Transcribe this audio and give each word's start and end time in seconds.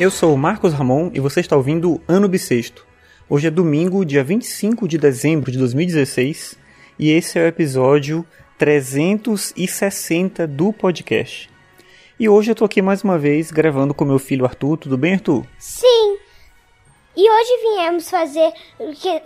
Eu 0.00 0.10
sou 0.10 0.32
o 0.32 0.38
Marcos 0.38 0.72
Ramon 0.72 1.10
e 1.12 1.20
você 1.20 1.40
está 1.40 1.54
ouvindo 1.54 2.00
Ano 2.08 2.26
Bissexto. 2.26 2.86
Hoje 3.28 3.48
é 3.48 3.50
domingo, 3.50 4.02
dia 4.02 4.24
25 4.24 4.88
de 4.88 4.96
dezembro 4.96 5.52
de 5.52 5.58
2016 5.58 6.56
e 6.98 7.10
esse 7.10 7.38
é 7.38 7.42
o 7.42 7.46
episódio 7.46 8.24
360 8.56 10.46
do 10.46 10.72
podcast. 10.72 11.50
E 12.18 12.30
hoje 12.30 12.50
eu 12.50 12.54
tô 12.54 12.64
aqui 12.64 12.80
mais 12.80 13.04
uma 13.04 13.18
vez 13.18 13.50
gravando 13.50 13.92
com 13.92 14.06
meu 14.06 14.18
filho 14.18 14.46
Arthur. 14.46 14.78
Tudo 14.78 14.96
bem, 14.96 15.12
Arthur? 15.12 15.44
Sim. 15.58 16.16
E 17.14 17.30
hoje 17.30 17.76
viemos 17.76 18.08
fazer 18.08 18.54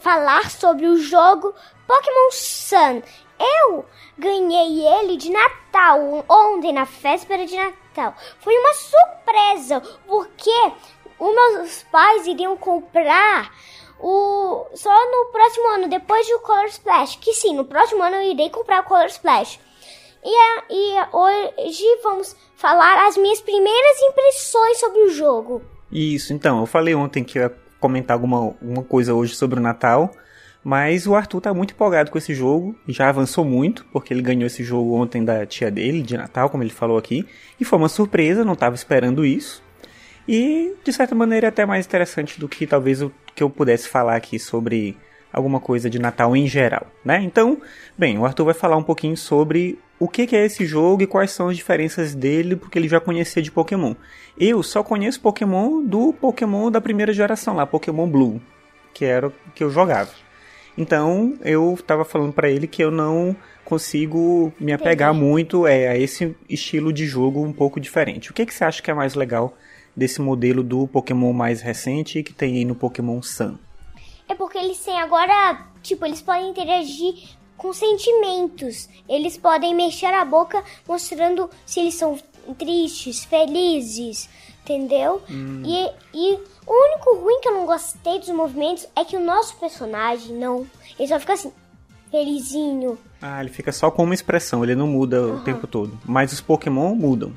falar 0.01 0.51
sobre 0.51 0.89
o 0.89 0.97
jogo 0.97 1.55
Pokémon 1.87 2.31
Sun. 2.33 3.01
Eu 3.39 3.85
ganhei 4.17 4.87
ele 4.87 5.17
de 5.17 5.31
Natal, 5.31 6.25
ontem 6.29 6.73
na 6.73 6.85
véspera 6.85 7.45
de 7.45 7.57
Natal. 7.57 8.15
Foi 8.41 8.57
uma 8.57 8.75
surpresa, 8.75 9.83
porque 10.07 10.73
os 11.19 11.35
meus 11.35 11.83
pais 11.85 12.27
iriam 12.27 12.57
comprar 12.57 13.53
o 14.01 14.67
só 14.75 14.91
no 15.11 15.33
próximo 15.33 15.69
ano, 15.69 15.89
depois 15.89 16.27
do 16.29 16.39
Color 16.41 16.67
Splash. 16.67 17.17
Que 17.17 17.33
sim, 17.33 17.55
no 17.55 17.65
próximo 17.65 18.03
ano 18.03 18.17
eu 18.17 18.31
irei 18.31 18.51
comprar 18.51 18.81
o 18.83 18.85
Color 18.85 19.07
Splash. 19.07 19.59
E, 20.23 20.35
e 20.71 20.97
hoje 21.13 21.85
vamos 22.03 22.35
falar 22.57 23.07
as 23.07 23.17
minhas 23.17 23.41
primeiras 23.41 24.01
impressões 24.03 24.81
sobre 24.81 25.01
o 25.01 25.11
jogo. 25.11 25.63
Isso, 25.93 26.33
então, 26.33 26.61
eu 26.61 26.67
falei 26.67 26.95
ontem 26.95 27.23
que 27.23 27.39
ia 27.39 27.55
comentar 27.79 28.15
alguma, 28.15 28.39
alguma 28.39 28.83
coisa 28.83 29.15
hoje 29.15 29.35
sobre 29.35 29.61
o 29.61 29.63
Natal. 29.63 30.11
Mas 30.65 31.07
o 31.07 31.15
Arthur 31.15 31.43
tá 31.43 31.53
muito 31.53 31.75
empolgado 31.75 32.11
com 32.11 32.17
esse 32.17 32.35
jogo, 32.35 32.75
já 32.89 33.11
avançou 33.11 33.45
muito, 33.45 33.85
porque 33.93 34.15
ele 34.15 34.23
ganhou 34.23 34.47
esse 34.47 34.65
jogo 34.65 34.95
ontem 34.95 35.23
da 35.23 35.45
tia 35.45 35.71
dele, 35.71 36.01
de 36.03 36.17
Natal, 36.17 36.49
como 36.49 36.63
ele 36.63 36.71
falou 36.71 36.97
aqui, 36.97 37.27
e 37.61 37.65
foi 37.67 37.79
uma 37.79 37.89
surpresa, 37.89 38.47
não 38.47 38.55
estava 38.55 38.75
esperando 38.75 39.27
isso. 39.27 39.63
E, 40.27 40.75
de 40.83 40.91
certa 40.91 41.15
maneira, 41.15 41.49
é 41.49 41.51
até 41.51 41.67
mais 41.67 41.85
interessante 41.85 42.41
do 42.41 42.49
que 42.49 42.67
talvez 42.67 43.03
o 43.03 43.13
que 43.35 43.43
eu 43.43 43.51
pudesse 43.51 43.89
falar 43.89 44.17
aqui 44.17 44.39
sobre 44.39 44.97
alguma 45.31 45.61
coisa 45.61 45.91
de 45.91 45.99
Natal 45.99 46.35
em 46.35 46.47
geral, 46.47 46.87
né? 47.05 47.21
Então, 47.21 47.61
bem, 47.99 48.17
o 48.19 48.25
Arthur 48.25 48.47
vai 48.47 48.55
falar 48.55 48.77
um 48.77 48.83
pouquinho 48.83 49.17
sobre 49.17 49.79
o 49.99 50.09
que 50.09 50.35
é 50.35 50.47
esse 50.47 50.65
jogo 50.65 51.03
e 51.03 51.07
quais 51.07 51.31
são 51.31 51.49
as 51.49 51.57
diferenças 51.57 52.15
dele, 52.15 52.57
porque 52.57 52.79
ele 52.79 52.89
já 52.89 53.01
conhecia 53.01 53.43
de 53.43 53.51
Pokémon. 53.51 53.95
Eu 54.39 54.63
só 54.63 54.83
conheço 54.83 55.21
Pokémon 55.21 55.83
do 55.83 56.13
Pokémon 56.15 56.71
da 56.71 56.81
primeira 56.81 57.13
geração 57.13 57.55
lá, 57.55 57.67
Pokémon 57.67 58.09
Blue, 58.09 58.41
que 58.95 59.05
era 59.05 59.27
o 59.27 59.33
que 59.55 59.63
eu 59.63 59.71
jogava. 59.71 60.24
Então 60.77 61.35
eu 61.43 61.75
estava 61.75 62.05
falando 62.05 62.33
para 62.33 62.51
ele 62.51 62.67
que 62.67 62.83
eu 62.83 62.91
não 62.91 63.37
consigo 63.65 64.53
me 64.61 64.73
apegar 64.73 65.11
Entendi. 65.11 65.25
muito 65.25 65.67
é, 65.67 65.89
a 65.89 65.97
esse 65.97 66.37
estilo 66.49 66.93
de 66.93 67.07
jogo 67.07 67.43
um 67.43 67.53
pouco 67.53 67.81
diferente. 67.81 68.31
O 68.31 68.35
que, 68.35 68.45
que 68.45 68.53
você 68.53 68.65
acha 68.65 68.83
que 68.83 68.91
é 68.91 68.95
mais 68.95 69.15
legal 69.15 69.57
desse 69.97 70.21
modelo 70.21 70.63
do 70.63 70.87
Pokémon 70.87 71.33
mais 71.33 71.61
recente 71.61 72.23
que 72.23 72.33
tem 72.33 72.57
aí 72.57 72.65
no 72.65 72.75
Pokémon 72.75 73.23
Sun? 73.23 73.57
É 74.29 74.35
porque 74.35 74.59
eles 74.59 74.79
têm 74.79 75.01
agora, 75.01 75.67
tipo, 75.83 76.05
eles 76.05 76.21
podem 76.21 76.51
interagir 76.51 77.15
com 77.57 77.73
sentimentos. 77.73 78.89
Eles 79.09 79.37
podem 79.37 79.75
mexer 79.75 80.07
a 80.07 80.25
boca 80.25 80.63
mostrando 80.89 81.49
se 81.65 81.81
eles 81.81 81.95
são 81.95 82.19
tristes, 82.53 83.25
felizes, 83.25 84.29
entendeu? 84.63 85.23
Hum. 85.31 85.63
E, 85.65 85.91
e 86.13 86.39
o 86.67 86.73
único 86.73 87.17
ruim 87.17 87.41
que 87.41 87.49
eu 87.49 87.55
não 87.55 87.67
gostei 87.67 88.19
dos 88.19 88.29
movimentos 88.29 88.87
é 88.95 89.05
que 89.05 89.17
o 89.17 89.25
nosso 89.25 89.57
personagem 89.57 90.37
não. 90.37 90.67
Ele 90.99 91.09
só 91.09 91.19
fica 91.19 91.33
assim, 91.33 91.53
felizinho. 92.11 92.99
Ah, 93.23 93.41
ele 93.41 93.51
fica 93.51 93.73
só 93.73 93.91
com 93.91 94.05
uma 94.05 94.15
expressão, 94.15 94.63
ele 94.63 94.75
não 94.75 94.87
muda 94.87 95.23
uhum. 95.23 95.37
o 95.37 95.41
tempo 95.41 95.67
todo. 95.67 95.99
Mas 96.05 96.33
os 96.33 96.41
Pokémon 96.41 96.95
mudam. 96.95 97.33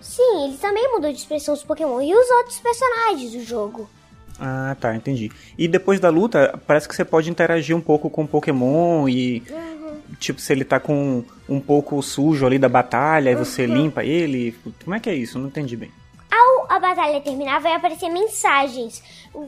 Sim, 0.00 0.44
eles 0.44 0.60
também 0.60 0.92
mudam 0.92 1.10
de 1.10 1.18
expressão 1.18 1.54
os 1.54 1.64
Pokémon 1.64 2.00
e 2.00 2.14
os 2.14 2.30
outros 2.30 2.58
personagens 2.60 3.32
do 3.32 3.42
jogo. 3.42 3.88
Ah, 4.38 4.76
tá, 4.80 4.94
entendi. 4.94 5.32
E 5.56 5.66
depois 5.66 5.98
da 5.98 6.08
luta, 6.08 6.60
parece 6.66 6.88
que 6.88 6.94
você 6.94 7.04
pode 7.04 7.28
interagir 7.28 7.76
um 7.76 7.80
pouco 7.80 8.08
com 8.08 8.22
o 8.22 8.28
Pokémon 8.28 9.08
e. 9.08 9.42
Uhum. 9.50 9.77
Tipo, 10.18 10.40
se 10.40 10.52
ele 10.52 10.64
tá 10.64 10.80
com 10.80 11.24
um 11.48 11.60
pouco 11.60 12.02
sujo 12.02 12.44
ali 12.44 12.58
da 12.58 12.68
batalha, 12.68 13.32
uhum. 13.34 13.42
e 13.42 13.44
você 13.44 13.66
limpa 13.66 14.04
ele. 14.04 14.56
Como 14.84 14.94
é 14.94 15.00
que 15.00 15.08
é 15.08 15.14
isso? 15.14 15.38
não 15.38 15.48
entendi 15.48 15.76
bem 15.76 15.90
a 16.68 16.78
batalha 16.78 17.20
terminar, 17.20 17.60
vai 17.60 17.72
aparecer 17.72 18.10
mensagens. 18.10 19.02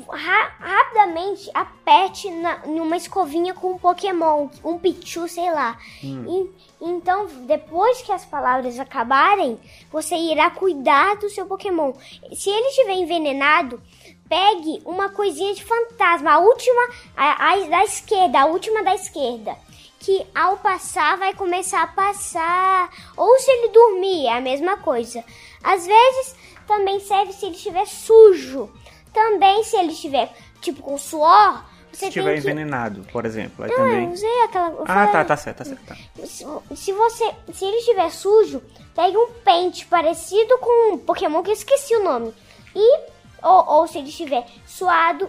Ra 0.09 0.53
rapidamente 0.59 1.51
aperte 1.53 2.31
na, 2.31 2.67
numa 2.67 2.97
escovinha 2.97 3.53
com 3.53 3.73
um 3.73 3.79
Pokémon, 3.79 4.49
um 4.65 4.79
Pichu, 4.79 5.29
sei 5.29 5.53
lá. 5.53 5.79
Hum. 6.03 6.51
E, 6.81 6.85
então, 6.85 7.27
depois 7.47 8.01
que 8.03 8.11
as 8.11 8.25
palavras 8.25 8.79
acabarem, 8.79 9.59
você 9.93 10.17
irá 10.17 10.51
cuidar 10.51 11.17
do 11.17 11.29
seu 11.29 11.47
Pokémon. 11.47 11.93
Se 12.35 12.49
ele 12.49 12.69
estiver 12.69 12.95
envenenado, 12.95 13.81
pegue 14.29 14.81
uma 14.85 15.11
coisinha 15.11 15.55
de 15.55 15.63
fantasma, 15.63 16.33
a 16.33 16.39
última, 16.39 16.89
a, 17.17 17.53
a 17.53 17.57
da 17.67 17.85
esquerda, 17.85 18.41
a 18.41 18.47
última 18.47 18.83
da 18.83 18.95
esquerda 18.95 19.57
que 20.01 20.27
ao 20.35 20.57
passar 20.57 21.17
vai 21.19 21.35
começar 21.35 21.83
a 21.83 21.87
passar. 21.87 22.91
Ou 23.17 23.39
se 23.39 23.51
ele 23.51 23.69
dormir, 23.69 24.27
é 24.27 24.33
a 24.33 24.41
mesma 24.41 24.79
coisa. 24.79 25.23
Às 25.63 25.87
vezes 25.87 26.35
também 26.67 26.99
serve 27.01 27.33
se 27.33 27.47
ele 27.47 27.55
estiver 27.55 27.87
sujo. 27.87 28.69
Também 29.13 29.63
se 29.63 29.77
ele 29.77 29.93
estiver, 29.93 30.33
tipo, 30.61 30.83
com 30.83 30.97
suor, 30.97 31.65
você 31.93 31.99
se 31.99 32.07
estiver 32.07 32.33
que... 32.33 32.39
envenenado, 32.39 33.05
por 33.13 33.27
exemplo. 33.27 33.65
Aí 33.65 33.71
Não, 33.71 33.77
também... 33.77 34.05
eu 34.05 34.11
usei 34.13 34.43
aquela... 34.43 34.69
Eu 34.69 34.85
ah, 34.87 35.07
tá, 35.09 35.25
tá 35.25 35.37
certo, 35.37 35.59
tá 35.59 35.65
certo. 35.65 35.85
Tá. 35.85 35.97
Se, 36.25 36.47
se, 36.77 36.93
você... 36.93 37.35
Se 37.53 37.65
ele 37.65 37.77
estiver 37.79 38.11
sujo, 38.11 38.63
pegue 38.95 39.17
um 39.17 39.33
pente 39.45 39.85
parecido 39.87 40.59
com 40.59 40.95
um 40.95 40.99
Pokémon 40.99 41.43
que 41.43 41.51
eu 41.51 41.55
esqueci 41.55 41.95
o 41.95 42.05
nome. 42.05 42.33
E... 42.75 42.99
Ou, 43.43 43.69
ou 43.69 43.87
se 43.87 43.99
ele 43.99 44.09
estiver 44.09 44.47
suado, 44.67 45.29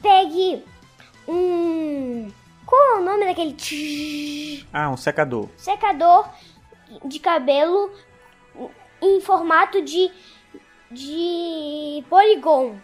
pegue 0.00 0.64
um... 1.28 2.30
Qual 2.72 2.96
é 2.96 3.00
o 3.00 3.04
nome 3.04 3.26
daquele... 3.26 4.66
Ah, 4.72 4.88
um 4.88 4.96
secador. 4.96 5.46
Secador 5.58 6.26
de 7.04 7.18
cabelo 7.18 7.92
em 9.02 9.20
formato 9.20 9.82
de 9.82 10.10
de 10.90 12.02
Polygon. 12.08 12.78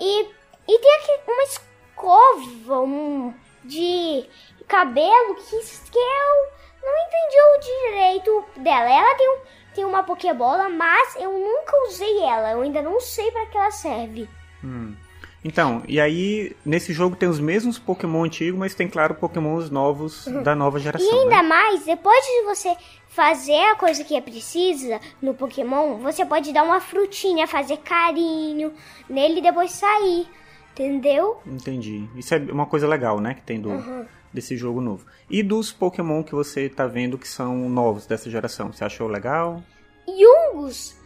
E, 0.00 0.22
e 0.22 0.78
tem 0.78 0.96
aqui 0.96 1.30
uma 1.30 1.42
escova 1.44 2.80
um, 2.80 3.32
de 3.62 4.28
cabelo 4.66 5.36
que, 5.36 5.56
que 5.56 5.98
eu 5.98 6.50
não 6.82 7.06
entendi 7.06 7.36
o 7.40 7.60
direito 7.60 8.44
dela. 8.56 8.90
Ela 8.90 9.14
tem, 9.14 9.30
um, 9.30 9.38
tem 9.72 9.84
uma 9.84 10.02
Pokébola, 10.02 10.68
mas 10.68 11.14
eu 11.14 11.30
nunca 11.30 11.76
usei 11.86 12.24
ela. 12.24 12.50
Eu 12.50 12.62
ainda 12.62 12.82
não 12.82 12.98
sei 12.98 13.30
para 13.30 13.46
que 13.46 13.56
ela 13.56 13.70
serve. 13.70 14.28
Hum. 14.64 14.96
Então, 15.46 15.80
e 15.86 16.00
aí, 16.00 16.56
nesse 16.64 16.92
jogo 16.92 17.14
tem 17.14 17.28
os 17.28 17.38
mesmos 17.38 17.78
Pokémon 17.78 18.24
antigos, 18.24 18.58
mas 18.58 18.74
tem, 18.74 18.88
claro, 18.88 19.14
Pokémons 19.14 19.70
novos 19.70 20.26
uhum. 20.26 20.42
da 20.42 20.56
nova 20.56 20.80
geração. 20.80 21.06
E 21.06 21.20
ainda 21.20 21.40
né? 21.40 21.48
mais, 21.48 21.84
depois 21.84 22.20
de 22.24 22.42
você 22.46 22.76
fazer 23.10 23.70
a 23.70 23.76
coisa 23.76 24.02
que 24.02 24.16
é 24.16 24.20
precisa 24.20 25.00
no 25.22 25.34
Pokémon, 25.34 25.98
você 25.98 26.26
pode 26.26 26.52
dar 26.52 26.64
uma 26.64 26.80
frutinha, 26.80 27.46
fazer 27.46 27.76
carinho 27.76 28.72
nele 29.08 29.38
e 29.38 29.42
depois 29.42 29.70
sair. 29.70 30.26
Entendeu? 30.72 31.40
Entendi. 31.46 32.10
Isso 32.16 32.34
é 32.34 32.38
uma 32.50 32.66
coisa 32.66 32.88
legal, 32.88 33.20
né? 33.20 33.34
Que 33.34 33.42
tem 33.42 33.60
do, 33.60 33.68
uhum. 33.68 34.04
desse 34.34 34.56
jogo 34.56 34.80
novo. 34.80 35.06
E 35.30 35.44
dos 35.44 35.70
Pokémon 35.70 36.24
que 36.24 36.34
você 36.34 36.68
tá 36.68 36.88
vendo 36.88 37.16
que 37.16 37.28
são 37.28 37.68
novos 37.68 38.04
dessa 38.04 38.28
geração? 38.28 38.72
Você 38.72 38.82
achou 38.82 39.06
legal? 39.06 39.62
Yungus 40.08 41.05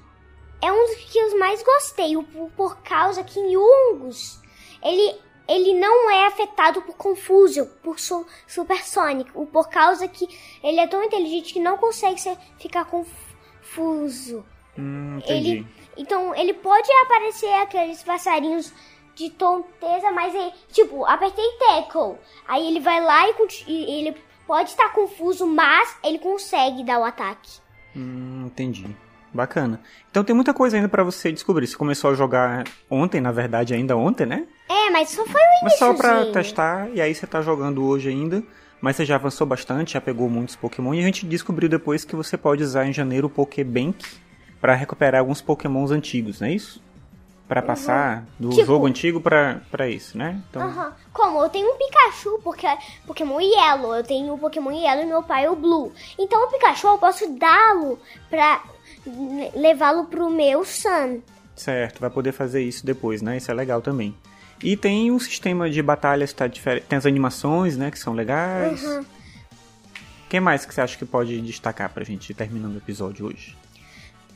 é 0.63 0.73
um 0.73 0.87
dos 0.87 0.97
que 0.97 1.19
eu 1.19 1.39
mais 1.39 1.63
gostei, 1.63 2.15
por 2.57 2.79
causa 2.83 3.25
que 3.25 3.39
em 3.39 3.53
Yungus 3.53 4.41
ele 4.83 5.19
ele 5.49 5.75
não 5.75 6.09
é 6.09 6.29
afetado 6.29 6.81
por 6.83 6.95
Confusion, 6.97 7.67
por 7.83 7.99
su 7.99 8.25
Supersonic, 8.47 9.33
por 9.33 9.69
causa 9.69 10.07
que 10.07 10.29
ele 10.63 10.79
é 10.79 10.87
tão 10.87 11.03
inteligente 11.03 11.53
que 11.53 11.59
não 11.59 11.77
consegue 11.77 12.21
ser, 12.21 12.39
ficar 12.57 12.85
confuso. 12.85 14.47
Hum, 14.79 15.19
entendi. 15.19 15.51
Ele, 15.51 15.67
então 15.97 16.33
ele 16.37 16.55
pode 16.55 16.89
aparecer 17.03 17.53
aqueles 17.55 18.01
passarinhos 18.01 18.73
de 19.17 19.29
tonteza, 19.31 20.13
mas 20.13 20.33
ele, 20.33 20.53
tipo, 20.71 21.05
apertei 21.05 21.45
tackle. 21.59 22.17
Aí 22.47 22.69
ele 22.69 22.79
vai 22.79 23.03
lá 23.03 23.29
e, 23.29 23.35
e 23.67 24.01
ele 24.01 24.17
pode 24.47 24.71
estar 24.71 24.93
confuso, 24.93 25.49
mas 25.49 25.97
ele 26.05 26.21
consegue 26.21 26.85
dar 26.85 27.01
o 27.01 27.05
ataque. 27.05 27.59
Hum, 27.97 28.45
entendi. 28.47 28.97
Bacana. 29.33 29.81
Então 30.11 30.25
tem 30.25 30.35
muita 30.35 30.53
coisa 30.53 30.77
ainda 30.77 30.89
para 30.89 31.05
você 31.05 31.31
descobrir. 31.31 31.67
Você 31.67 31.77
começou 31.77 32.11
a 32.11 32.15
jogar 32.15 32.65
ontem, 32.91 33.21
na 33.21 33.31
verdade, 33.31 33.75
ainda 33.75 33.97
ontem, 33.97 34.27
né? 34.27 34.45
É, 34.69 34.91
mas 34.91 35.11
só 35.11 35.25
foi 35.25 35.41
o 35.41 35.45
início. 35.45 35.65
Mas 35.65 35.79
só 35.79 35.95
pra 35.95 36.27
testar, 36.33 36.89
e 36.93 37.01
aí 37.01 37.15
você 37.15 37.27
tá 37.27 37.41
jogando 37.41 37.85
hoje 37.85 38.09
ainda. 38.09 38.43
Mas 38.81 38.97
você 38.97 39.05
já 39.05 39.17
avançou 39.17 39.47
bastante, 39.47 39.93
já 39.93 40.01
pegou 40.01 40.29
muitos 40.29 40.57
Pokémon. 40.57 40.95
E 40.95 41.01
a 41.01 41.03
gente 41.03 41.27
descobriu 41.27 41.69
depois 41.69 42.05
que 42.05 42.17
você 42.17 42.37
pode 42.37 42.63
usar 42.63 42.87
em 42.87 42.93
janeiro 42.93 43.27
o 43.27 43.31
Pokébank 43.31 44.05
para 44.61 44.75
recuperar 44.75 45.21
alguns 45.21 45.41
Pokémons 45.41 45.91
antigos, 45.91 46.41
não 46.41 46.49
é 46.49 46.53
isso? 46.53 46.83
Para 47.47 47.61
passar 47.61 48.19
uhum. 48.41 48.49
do 48.49 48.51
tipo, 48.51 48.67
jogo 48.67 48.87
antigo 48.87 49.21
pra, 49.21 49.61
pra 49.71 49.89
isso, 49.89 50.17
né? 50.17 50.41
Então... 50.49 50.67
Uhum. 50.67 50.93
Como? 51.13 51.43
Eu 51.43 51.49
tenho 51.49 51.69
um 51.69 51.77
Pikachu, 51.77 52.41
porque 52.45 52.67
é 52.67 52.79
Pokémon 53.07 53.41
Yellow. 53.41 53.97
Eu 53.97 54.05
tenho 54.05 54.33
o 54.33 54.39
Pokémon 54.39 54.71
Yellow 54.71 55.03
e 55.03 55.07
meu 55.07 55.23
pai 55.23 55.45
é 55.45 55.51
o 55.51 55.57
Blue. 55.57 55.93
Então 56.19 56.43
o 56.47 56.51
Pikachu 56.51 56.87
eu 56.87 56.99
posso 56.99 57.29
dá-lo 57.37 57.99
pra 58.31 58.63
levá-lo 59.55 60.05
pro 60.05 60.31
meu 60.31 60.65
Sun. 60.65 61.21
Certo, 61.57 62.01
vai 62.01 62.11
poder 62.11 62.33
fazer 62.33 62.63
isso 62.63 62.85
depois, 62.85 63.23
né? 63.23 63.37
Isso 63.37 63.51
é 63.51 63.55
legal 63.55 63.83
também. 63.83 64.15
E 64.63 64.77
tem 64.77 65.11
um 65.11 65.19
sistema 65.19 65.71
de 65.71 65.83
batalhas 65.83 66.31
que 66.33 66.39
tá 66.39 66.47
diferente. 66.47 66.87
Tem 66.87 66.99
as 66.99 67.07
animações, 67.07 67.77
né? 67.77 67.91
Que 67.91 67.99
são 67.99 68.13
legais. 68.13 68.83
Uhum. 68.83 69.01
O 69.01 70.29
que 70.29 70.39
mais 70.39 70.65
que 70.65 70.75
você 70.75 70.81
acha 70.81 70.97
que 70.97 71.05
pode 71.05 71.41
destacar 71.41 71.91
pra 71.91 72.05
gente 72.05 72.33
terminando 72.35 72.75
o 72.75 72.79
episódio 72.79 73.27
hoje? 73.27 73.57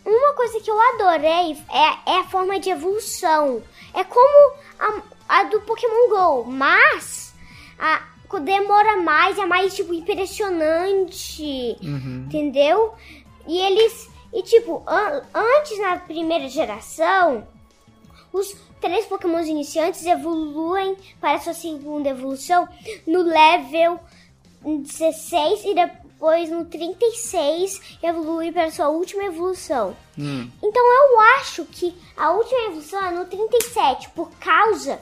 Uma 0.05 0.35
coisa 0.35 0.61
que 0.61 0.71
eu 0.71 0.81
adorei 0.81 1.57
é, 1.71 2.13
é 2.13 2.21
a 2.21 2.25
forma 2.25 2.59
de 2.59 2.69
evolução. 2.69 3.63
É 3.95 4.05
como 4.05 4.55
a, 4.79 5.03
a 5.29 5.45
do 5.45 5.61
Pokémon 5.61 6.09
GO, 6.11 6.45
mas 6.45 7.33
a, 7.79 8.03
demora 8.41 8.97
mais, 9.03 9.39
é 9.39 9.47
mais 9.47 9.75
tipo 9.75 9.95
impressionante, 9.95 11.77
entendeu? 12.27 12.95
E 13.47 13.59
eles 13.59 14.11
e 14.35 14.43
tipo 14.43 14.83
an- 14.87 15.23
antes 15.33 15.79
na 15.79 15.97
primeira 15.99 16.49
geração, 16.49 17.47
os 18.33 18.55
três 18.81 19.07
Pokémons 19.07 19.47
iniciantes 19.47 20.05
evoluem 20.05 20.97
para 21.21 21.39
sua 21.41 21.55
segunda 21.55 22.09
evolução 22.11 22.69
no 23.07 23.23
level 23.23 23.99
16 24.63 25.65
e 25.65 25.75
depois 25.75 26.51
no 26.51 26.65
36 26.65 27.99
evolui 28.03 28.51
para 28.51 28.71
sua 28.71 28.89
última 28.89 29.25
evolução. 29.25 29.97
Hum, 30.19 30.51
Então 30.63 30.83
eu 30.83 31.21
acho 31.39 31.65
que 31.67 31.95
a 32.17 32.31
última 32.33 32.61
evolução 32.67 33.05
é 33.07 33.11
no 33.11 33.25
37, 33.27 34.09
por 34.11 34.31
causa 34.39 34.99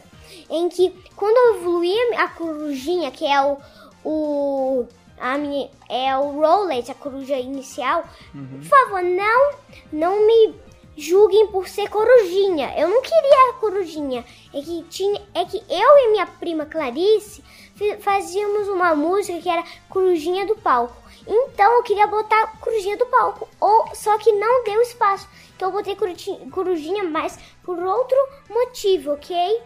em 0.50 0.68
que 0.68 0.90
quando 1.16 1.36
eu 1.36 1.60
evoluí 1.60 1.96
a 2.16 2.28
corujinha, 2.28 3.10
que 3.10 3.24
é 3.26 3.40
o. 3.42 3.56
o 4.04 4.86
a 5.22 5.38
minha, 5.38 5.70
é 5.88 6.16
o 6.16 6.40
Rowlet, 6.40 6.90
a 6.90 6.94
coruja 6.94 7.36
inicial, 7.36 8.02
por 8.32 8.64
favor, 8.68 9.02
não, 9.02 9.52
não 9.92 10.26
me 10.26 10.54
julguem 10.96 11.46
por 11.46 11.68
ser 11.68 11.88
corujinha. 11.88 12.74
Eu 12.76 12.88
não 12.88 13.00
queria 13.00 13.50
a 13.50 13.52
corujinha. 13.54 14.24
É 14.52 14.60
que, 14.60 14.82
tinha, 14.90 15.22
é 15.34 15.44
que 15.44 15.56
eu 15.56 15.98
e 15.98 16.10
minha 16.10 16.26
prima 16.26 16.66
Clarice 16.66 17.42
fazíamos 18.00 18.68
uma 18.68 18.94
música 18.94 19.40
que 19.40 19.48
era 19.48 19.64
Corujinha 19.88 20.44
do 20.44 20.54
Palco. 20.56 20.94
Então 21.26 21.72
eu 21.76 21.82
queria 21.82 22.06
botar 22.06 22.58
Corujinha 22.60 22.96
do 22.96 23.06
Palco. 23.06 23.48
Ou, 23.60 23.94
só 23.94 24.18
que 24.18 24.30
não 24.32 24.64
deu 24.64 24.82
espaço. 24.82 25.28
Então 25.56 25.68
eu 25.68 25.72
botei 25.72 25.94
Coruji- 25.96 26.50
Corujinha, 26.50 27.04
mas 27.04 27.38
por 27.62 27.78
outro 27.78 28.16
motivo, 28.50 29.12
ok? 29.12 29.62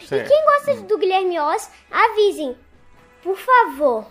E 0.00 0.06
certo. 0.06 0.28
quem 0.28 0.44
gosta 0.44 0.74
do 0.82 0.98
Guilherme 0.98 1.38
Oz, 1.40 1.70
avisem. 1.90 2.56
Por 3.22 3.36
favor. 3.36 4.04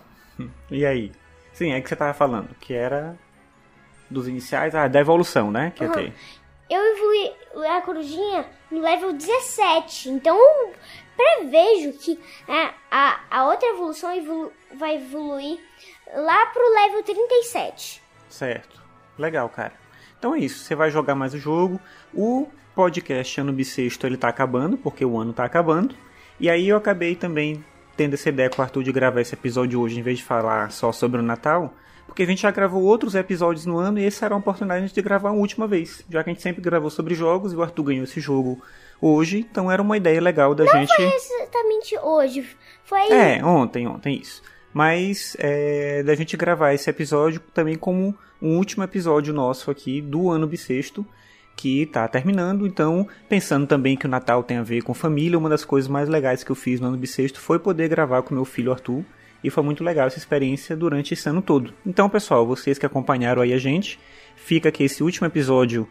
E 0.69 0.85
aí? 0.85 1.11
Sim, 1.53 1.71
é 1.71 1.79
que 1.81 1.87
você 1.87 1.95
tava 1.95 2.13
falando, 2.13 2.49
que 2.59 2.73
era 2.73 3.17
dos 4.09 4.27
iniciais, 4.27 4.75
ah, 4.75 4.87
da 4.87 4.99
evolução, 4.99 5.49
né? 5.51 5.71
Que 5.75 5.85
ok. 5.85 6.13
Eu 6.69 6.81
evolui 6.81 7.67
a 7.67 7.81
corujinha 7.81 8.45
no 8.71 8.81
level 8.81 9.13
17. 9.13 10.09
Então 10.09 10.37
prevejo 11.15 11.93
que 11.93 12.19
a, 12.47 12.73
a, 12.91 13.19
a 13.29 13.45
outra 13.47 13.69
evolução 13.69 14.13
evolu- 14.15 14.51
vai 14.75 14.95
evoluir 14.95 15.59
lá 16.13 16.45
pro 16.47 16.73
level 16.73 17.03
37. 17.03 18.01
Certo. 18.29 18.81
Legal, 19.17 19.47
cara. 19.49 19.73
Então 20.19 20.35
é 20.35 20.39
isso. 20.39 20.63
Você 20.63 20.75
vai 20.75 20.89
jogar 20.91 21.15
mais 21.15 21.33
o 21.33 21.37
jogo. 21.37 21.79
O 22.13 22.47
podcast 22.75 23.39
Ano 23.39 23.53
Bissexto 23.53 24.05
ele 24.05 24.17
tá 24.17 24.27
acabando, 24.27 24.75
porque 24.77 25.05
o 25.05 25.17
ano 25.17 25.31
tá 25.33 25.45
acabando. 25.45 25.95
E 26.39 26.49
aí 26.49 26.67
eu 26.67 26.75
acabei 26.77 27.15
também 27.15 27.63
tendo 27.95 28.13
essa 28.13 28.29
ideia 28.29 28.49
com 28.49 28.61
o 28.61 28.63
Arthur 28.63 28.83
de 28.83 28.91
gravar 28.91 29.21
esse 29.21 29.33
episódio 29.33 29.79
hoje, 29.79 29.99
em 29.99 30.03
vez 30.03 30.19
de 30.19 30.23
falar 30.23 30.71
só 30.71 30.91
sobre 30.91 31.19
o 31.19 31.23
Natal. 31.23 31.73
Porque 32.05 32.23
a 32.23 32.25
gente 32.25 32.43
já 32.43 32.51
gravou 32.51 32.83
outros 32.83 33.15
episódios 33.15 33.65
no 33.65 33.77
ano 33.77 33.99
e 33.99 34.05
esse 34.05 34.23
era 34.23 34.33
uma 34.33 34.39
oportunidade 34.39 34.93
de 34.93 35.01
gravar 35.01 35.31
uma 35.31 35.39
última 35.39 35.67
vez. 35.67 36.03
Já 36.09 36.23
que 36.23 36.29
a 36.29 36.33
gente 36.33 36.41
sempre 36.41 36.61
gravou 36.61 36.89
sobre 36.89 37.15
jogos 37.15 37.51
e 37.51 37.55
o 37.55 37.63
Arthur 37.63 37.83
ganhou 37.83 38.03
esse 38.03 38.19
jogo 38.19 38.61
hoje. 39.01 39.39
Então 39.39 39.71
era 39.71 39.81
uma 39.81 39.97
ideia 39.97 40.21
legal 40.21 40.53
da 40.53 40.65
gente. 40.65 40.95
Foi 40.95 41.05
exatamente 41.05 41.97
hoje. 41.97 42.47
Foi 42.83 43.11
É, 43.11 43.43
ontem, 43.43 43.87
ontem, 43.87 44.19
isso. 44.21 44.41
Mas 44.73 45.35
é, 45.39 46.03
da 46.03 46.15
gente 46.15 46.37
gravar 46.37 46.73
esse 46.73 46.89
episódio 46.89 47.41
também 47.53 47.75
como 47.75 48.15
um 48.41 48.57
último 48.57 48.83
episódio 48.83 49.33
nosso 49.33 49.71
aqui 49.71 50.01
do 50.01 50.29
ano 50.29 50.45
bissexto, 50.45 51.05
que 51.55 51.85
tá 51.85 52.07
terminando. 52.07 52.67
Então, 52.67 53.07
pensando 53.29 53.65
também 53.65 53.95
que 53.95 54.05
o 54.05 54.09
Natal 54.09 54.43
tem 54.43 54.57
a 54.57 54.63
ver 54.63 54.83
com 54.83 54.93
família, 54.93 55.37
uma 55.37 55.49
das 55.49 55.63
coisas 55.63 55.89
mais 55.89 56.09
legais 56.09 56.43
que 56.43 56.51
eu 56.51 56.55
fiz 56.55 56.79
no 56.79 56.87
ano 56.87 56.97
bissexto 56.97 57.39
foi 57.39 57.59
poder 57.59 57.87
gravar 57.87 58.21
com 58.21 58.35
meu 58.35 58.45
filho 58.45 58.71
Arthur. 58.71 59.03
E 59.43 59.49
foi 59.49 59.63
muito 59.63 59.83
legal 59.83 60.07
essa 60.07 60.17
experiência 60.17 60.75
durante 60.75 61.13
esse 61.13 61.29
ano 61.29 61.41
todo. 61.41 61.73
Então, 61.85 62.09
pessoal, 62.09 62.47
vocês 62.47 62.79
que 62.79 62.85
acompanharam 62.85 63.41
aí 63.41 63.53
a 63.53 63.59
gente, 63.59 63.99
fica 64.35 64.69
aqui 64.69 64.83
esse 64.83 65.03
último 65.03 65.27
episódio 65.27 65.87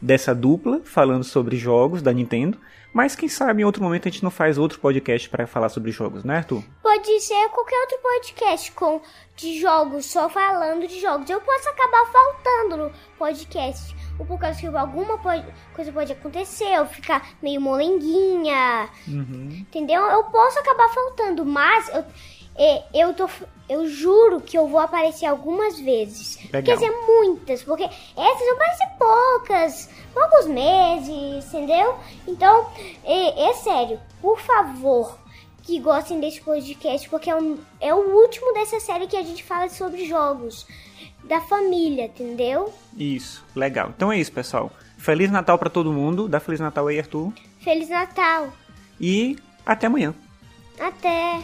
dessa 0.00 0.34
dupla 0.34 0.80
falando 0.84 1.24
sobre 1.24 1.56
jogos 1.56 2.02
da 2.02 2.12
Nintendo. 2.12 2.58
Mas 2.92 3.14
quem 3.14 3.28
sabe 3.28 3.62
em 3.62 3.64
outro 3.64 3.82
momento 3.82 4.08
a 4.08 4.10
gente 4.10 4.24
não 4.24 4.30
faz 4.30 4.58
outro 4.58 4.80
podcast 4.80 5.28
para 5.28 5.46
falar 5.46 5.68
sobre 5.68 5.90
jogos, 5.90 6.24
né, 6.24 6.38
Arthur? 6.38 6.64
Pode 6.82 7.20
ser 7.20 7.48
qualquer 7.50 7.78
outro 7.82 7.98
podcast 8.02 8.72
com 8.72 9.00
de 9.36 9.60
jogos, 9.60 10.06
só 10.06 10.28
falando 10.28 10.86
de 10.88 10.98
jogos. 11.00 11.28
Eu 11.28 11.40
posso 11.40 11.68
acabar 11.68 12.06
faltando 12.06 12.76
no 12.76 12.92
podcast. 13.18 13.94
Ou 14.18 14.26
por 14.26 14.38
causa 14.38 14.58
que 14.58 14.66
alguma 14.66 15.16
pode- 15.18 15.46
coisa 15.74 15.92
pode 15.92 16.12
acontecer, 16.12 16.64
eu 16.74 16.86
ficar 16.86 17.28
meio 17.42 17.60
molenguinha. 17.60 18.88
Entendeu? 19.60 20.02
Eu 20.02 20.24
posso 20.24 20.58
acabar 20.58 20.88
faltando, 20.88 21.44
mas 21.44 21.88
eu, 21.94 22.04
é, 22.56 22.82
eu, 22.92 23.14
tô, 23.14 23.28
eu 23.68 23.86
juro 23.88 24.40
que 24.40 24.58
eu 24.58 24.66
vou 24.66 24.80
aparecer 24.80 25.26
algumas 25.26 25.78
vezes. 25.78 26.36
Legal. 26.52 26.62
Quer 26.62 26.74
dizer, 26.74 26.90
muitas, 27.06 27.62
porque 27.62 27.84
essas 27.84 28.46
vão 28.46 28.58
parecer 28.58 28.88
poucas, 28.98 29.90
poucos 30.12 30.46
meses, 30.46 31.46
entendeu? 31.54 31.96
Então, 32.26 32.66
é, 33.04 33.50
é 33.50 33.54
sério, 33.54 34.00
por 34.20 34.40
favor, 34.40 35.16
que 35.62 35.78
gostem 35.78 36.18
desse 36.18 36.40
podcast, 36.40 37.08
porque 37.08 37.30
é, 37.30 37.36
um- 37.36 37.58
é 37.80 37.94
o 37.94 38.16
último 38.22 38.52
dessa 38.54 38.80
série 38.80 39.06
que 39.06 39.16
a 39.16 39.22
gente 39.22 39.44
fala 39.44 39.68
sobre 39.68 40.06
jogos 40.06 40.66
da 41.28 41.40
família, 41.40 42.06
entendeu? 42.06 42.72
Isso, 42.96 43.44
legal. 43.54 43.92
Então 43.94 44.10
é 44.10 44.18
isso, 44.18 44.32
pessoal. 44.32 44.72
Feliz 44.96 45.30
Natal 45.30 45.58
pra 45.58 45.70
todo 45.70 45.92
mundo. 45.92 46.28
Dá 46.28 46.40
Feliz 46.40 46.58
Natal 46.60 46.86
aí, 46.88 46.98
Arthur. 46.98 47.32
Feliz 47.60 47.88
Natal! 47.88 48.52
E 49.00 49.36
até 49.64 49.86
amanhã. 49.86 50.14
Até! 50.80 51.40